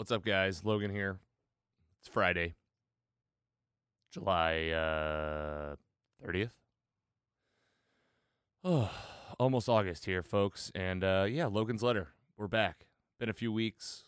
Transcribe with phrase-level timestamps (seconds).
[0.00, 0.64] What's up, guys?
[0.64, 1.18] Logan here.
[2.00, 2.54] It's Friday,
[4.10, 5.76] July uh,
[6.26, 6.52] 30th.
[8.64, 8.90] Oh,
[9.38, 10.72] almost August here, folks.
[10.74, 12.08] And uh, yeah, Logan's Letter.
[12.38, 12.86] We're back.
[13.18, 14.04] Been a few weeks.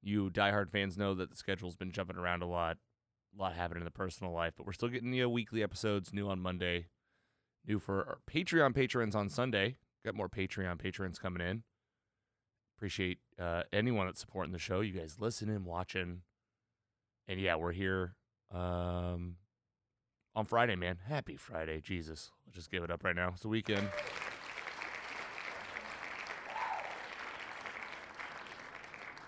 [0.00, 2.76] You diehard fans know that the schedule's been jumping around a lot.
[3.36, 6.28] A lot happening in the personal life, but we're still getting you weekly episodes, new
[6.28, 6.86] on Monday,
[7.66, 9.78] new for our Patreon patrons on Sunday.
[10.04, 11.64] Got more Patreon patrons coming in.
[12.84, 14.82] Appreciate uh, anyone that's supporting the show.
[14.82, 16.20] You guys listening, watching,
[17.26, 18.14] and yeah, we're here
[18.52, 19.36] um,
[20.36, 20.98] on Friday, man.
[21.08, 22.30] Happy Friday, Jesus!
[22.44, 23.28] Let's just give it up right now.
[23.28, 23.88] It's the weekend.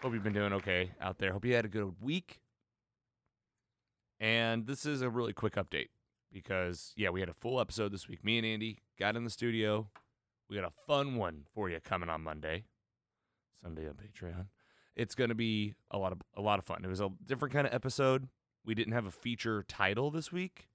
[0.02, 1.33] Hope you've been doing okay out there.
[1.33, 2.41] Hope you had a good week.
[4.20, 5.88] And this is a really quick update
[6.30, 8.23] because, yeah, we had a full episode this week.
[8.23, 9.88] Me and Andy got in the studio.
[10.50, 12.64] We got a fun one for you coming on Monday,
[13.62, 14.46] Sunday on Patreon.
[14.95, 16.84] It's going to be a lot of a lot of fun.
[16.84, 18.28] It was a different kind of episode.
[18.64, 20.69] We didn't have a feature title this week.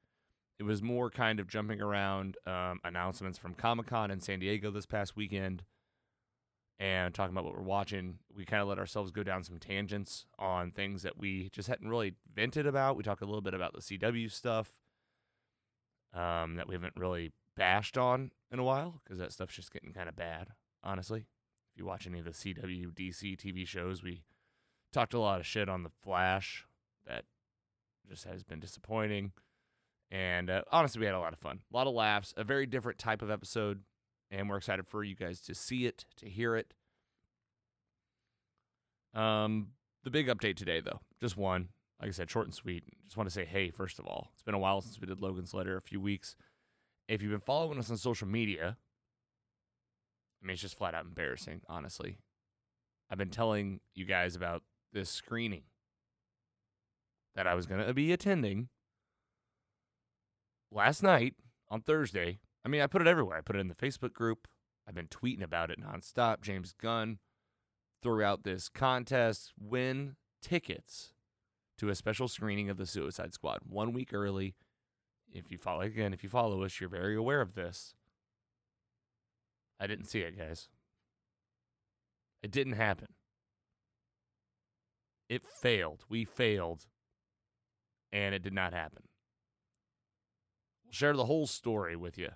[0.60, 4.70] It was more kind of jumping around um, announcements from Comic Con in San Diego
[4.70, 5.64] this past weekend
[6.80, 8.20] and talking about what we're watching.
[8.36, 11.88] We kind of let ourselves go down some tangents on things that we just hadn't
[11.88, 12.96] really vented about.
[12.96, 14.72] We talked a little bit about the CW stuff
[16.14, 19.94] um, that we haven't really bashed on in a while because that stuff's just getting
[19.94, 20.50] kind of bad,
[20.84, 21.26] honestly.
[21.74, 24.24] If you watch any of the CW, DC TV shows, we
[24.92, 26.66] talked a lot of shit on The Flash
[27.08, 27.24] that
[28.08, 29.32] just has been disappointing.
[30.10, 32.66] And uh, honestly, we had a lot of fun, a lot of laughs, a very
[32.66, 33.82] different type of episode.
[34.30, 36.74] And we're excited for you guys to see it, to hear it.
[39.14, 39.68] Um,
[40.04, 41.70] the big update today, though, just one.
[42.00, 42.84] Like I said, short and sweet.
[43.06, 45.22] Just want to say, hey, first of all, it's been a while since we did
[45.22, 46.36] Logan's letter, a few weeks.
[47.08, 48.78] If you've been following us on social media,
[50.42, 52.18] I mean, it's just flat out embarrassing, honestly.
[53.10, 55.64] I've been telling you guys about this screening
[57.36, 58.70] that I was going to be attending
[60.72, 61.36] last night
[61.70, 62.40] on Thursday.
[62.66, 63.38] I mean, I put it everywhere.
[63.38, 64.48] I put it in the Facebook group.
[64.88, 66.42] I've been tweeting about it nonstop.
[66.42, 67.20] James Gunn
[68.02, 71.14] threw out this contest win tickets
[71.78, 74.56] to a special screening of the Suicide Squad one week early.
[75.34, 77.96] If you follow again, if you follow us, you're very aware of this.
[79.82, 80.70] I didn't see it, guys.
[82.44, 83.08] It didn't happen.
[85.28, 86.06] It failed.
[86.08, 86.86] We failed.
[88.14, 89.04] And it did not happen.
[90.86, 92.30] We'll share the whole story with you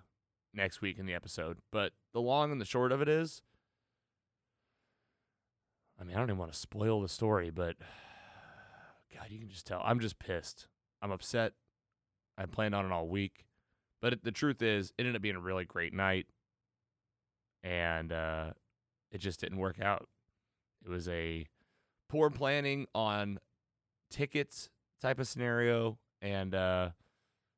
[0.53, 1.59] next week in the episode.
[1.71, 3.41] But the long and the short of it is
[5.99, 7.77] I mean, I don't even want to spoil the story, but
[9.13, 9.81] God, you can just tell.
[9.83, 10.67] I'm just pissed.
[11.01, 11.53] I'm upset.
[12.37, 13.45] I planned on it all week.
[14.01, 16.27] But it, the truth is, it ended up being a really great night.
[17.65, 18.51] And uh,
[19.11, 20.07] it just didn't work out.
[20.85, 21.47] It was a
[22.09, 23.39] poor planning on
[24.11, 24.69] tickets
[25.01, 25.97] type of scenario.
[26.21, 26.89] And uh,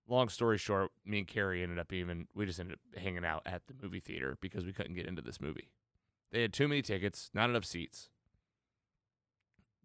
[0.08, 3.42] long story short, me and Carrie ended up even, we just ended up hanging out
[3.46, 5.72] at the movie theater because we couldn't get into this movie.
[6.32, 8.10] They had too many tickets, not enough seats.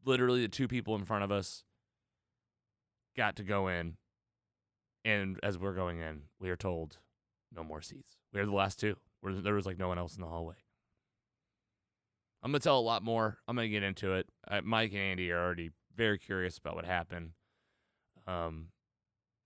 [0.05, 1.65] Literally, the two people in front of us
[3.17, 3.97] got to go in.
[5.05, 6.99] And as we're going in, we are told
[7.53, 8.19] no more seats.
[8.33, 8.97] We are the last two.
[9.23, 10.57] Where there was like no one else in the hallway.
[12.43, 13.39] I'm gonna tell a lot more.
[13.49, 14.27] I'm gonna get into it.
[14.47, 17.31] Uh, Mike and Andy are already very curious about what happened.
[18.27, 18.69] Um,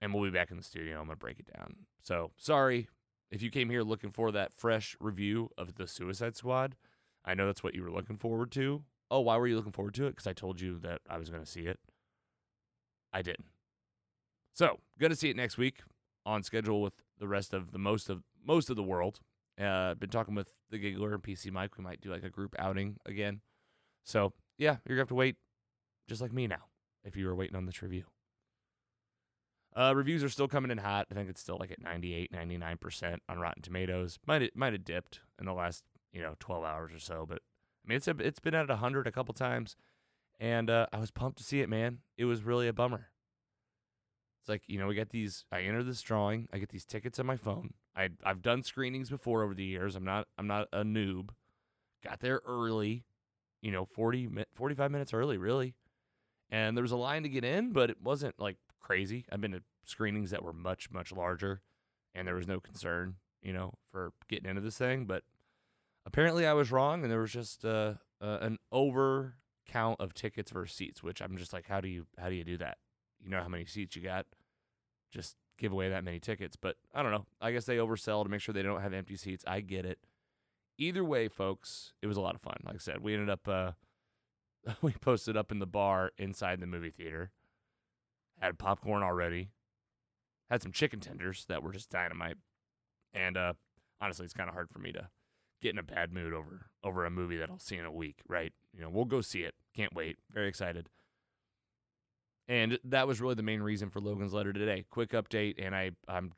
[0.01, 0.99] and we'll be back in the studio.
[0.99, 1.77] I'm gonna break it down.
[2.03, 2.89] So sorry
[3.31, 6.77] if you came here looking for that fresh review of the Suicide Squad.
[7.25, 8.85] I know that's what you were looking forward to.
[9.11, 10.11] Oh, why were you looking forward to it?
[10.11, 11.79] Because I told you that I was gonna see it.
[13.13, 13.47] I didn't.
[14.55, 15.81] So gonna see it next week
[16.25, 19.21] on schedule with the rest of the most of most of the world.
[19.61, 21.79] Uh, been talking with the Giggler and PC Mike.
[21.79, 23.41] We might do like a group outing again.
[24.05, 25.37] So yeah, you're gonna have to wait,
[26.09, 26.65] just like me now.
[27.05, 28.05] If you were waiting on this review.
[29.77, 31.07] Uh, reviews are still coming in hot.
[31.11, 34.19] I think it's still like at 98, 99% on Rotten Tomatoes.
[34.27, 37.39] Might it might have dipped in the last, you know, 12 hours or so, but
[37.85, 39.77] I mean, it's a, it's been at 100 a couple times
[40.41, 41.99] and uh, I was pumped to see it, man.
[42.17, 43.09] It was really a bummer.
[44.41, 47.19] It's like, you know, we got these I enter this drawing, I get these tickets
[47.19, 47.75] on my phone.
[47.97, 49.97] I I've done screenings before over the years.
[49.97, 51.31] I'm not I'm not a noob.
[52.05, 53.05] Got there early,
[53.63, 55.75] you know, 40 45 minutes early, really.
[56.51, 59.25] And there was a line to get in, but it wasn't like crazy.
[59.33, 61.63] I've been to screenings that were much, much larger,
[62.15, 65.07] and there was no concern, you know, for getting into this thing.
[65.07, 65.25] But
[66.05, 69.35] apparently, I was wrong, and there was just uh, uh, an over
[69.67, 71.03] count of tickets versus seats.
[71.03, 72.79] Which I'm just like, how do you how do you do that?
[73.21, 74.27] You know how many seats you got?
[75.11, 76.57] Just give away that many tickets.
[76.57, 77.27] But I don't know.
[77.41, 79.45] I guess they oversell to make sure they don't have empty seats.
[79.47, 79.99] I get it.
[80.79, 82.57] Either way, folks, it was a lot of fun.
[82.65, 83.47] Like I said, we ended up.
[83.49, 83.73] Uh,
[84.83, 87.31] we posted up in the bar inside the movie theater.
[88.41, 89.51] Had popcorn already.
[90.51, 92.37] Had some chicken tenders that were just dynamite.
[93.13, 93.55] And uh,
[94.01, 95.09] honestly, it's kind of hard for me to
[95.63, 98.21] get in a bad mood over over a movie that I'll see in a week,
[98.29, 98.53] right?
[98.75, 99.55] You know, we'll go see it.
[99.75, 100.19] Can't wait.
[100.33, 100.89] Very excited.
[102.49, 104.85] And that was really the main reason for Logan's letter today.
[104.91, 106.33] Quick update, and I I'm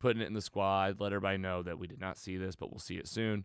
[0.00, 1.00] putting it in the squad.
[1.00, 3.44] Let everybody know that we did not see this, but we'll see it soon.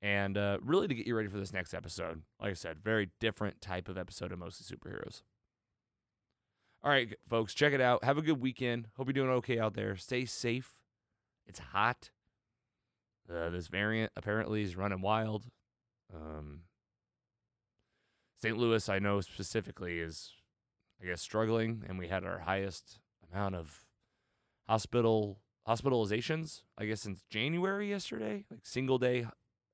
[0.00, 2.22] And uh, really to get you ready for this next episode.
[2.40, 5.22] Like I said, very different type of episode of mostly superheroes.
[6.84, 8.04] All right, folks, check it out.
[8.04, 8.86] Have a good weekend.
[8.96, 9.96] Hope you're doing okay out there.
[9.96, 10.74] Stay safe.
[11.46, 12.10] It's hot.
[13.28, 15.46] Uh, this variant apparently is running wild.
[16.14, 16.60] Um,
[18.40, 18.56] St.
[18.56, 20.30] Louis, I know specifically, is
[21.02, 22.98] I guess struggling, and we had our highest
[23.32, 23.84] amount of
[24.68, 26.62] hospital hospitalizations.
[26.76, 29.26] I guess since January yesterday, like single day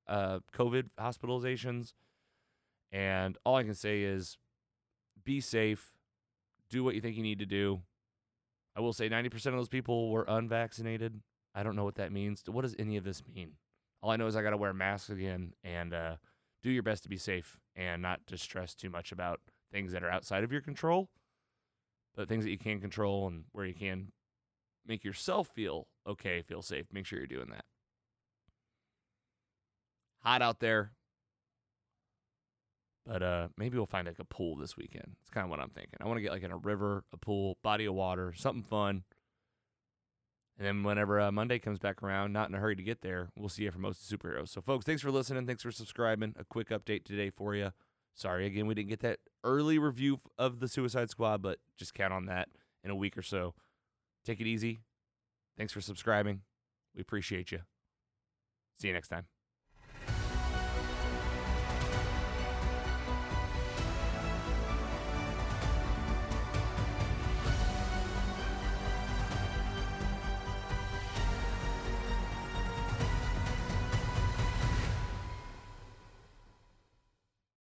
[0.06, 1.93] uh, COVID hospitalizations.
[2.93, 4.38] And all I can say is,
[5.25, 5.94] be safe.
[6.71, 7.82] Do what you think you need to do.
[8.76, 11.21] I will say 90% of those people were unvaccinated.
[11.55, 12.43] I don't know what that means.
[12.47, 13.53] What does any of this mean?
[14.03, 16.17] All I know is I got to wear masks again and uh,
[16.62, 19.41] do your best to be safe and not to stress too much about
[19.75, 21.11] things that are outside of your control,
[22.15, 24.12] but things that you can control and where you can
[24.87, 26.87] make yourself feel okay, feel safe.
[26.93, 27.65] Make sure you're doing that.
[30.21, 30.93] Hot out there.
[33.05, 35.17] But uh, maybe we'll find like a pool this weekend.
[35.21, 35.99] It's kind of what I'm thinking.
[36.00, 39.03] I want to get like in a river, a pool, body of water, something fun.
[40.56, 43.31] And then whenever uh, Monday comes back around, not in a hurry to get there,
[43.37, 44.50] we'll see you for most superheroes.
[44.50, 45.47] So, folks, thanks for listening.
[45.47, 46.35] Thanks for subscribing.
[46.38, 47.73] A quick update today for you.
[48.14, 52.12] Sorry again, we didn't get that early review of the Suicide Squad, but just count
[52.12, 52.49] on that
[52.82, 53.55] in a week or so.
[54.25, 54.81] Take it easy.
[55.56, 56.43] Thanks for subscribing.
[56.94, 57.61] We appreciate you.
[58.78, 59.26] See you next time.